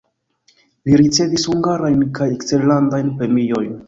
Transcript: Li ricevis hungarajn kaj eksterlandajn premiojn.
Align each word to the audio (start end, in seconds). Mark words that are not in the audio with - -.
Li 0.87 0.95
ricevis 1.01 1.45
hungarajn 1.51 2.01
kaj 2.21 2.29
eksterlandajn 2.37 3.13
premiojn. 3.21 3.71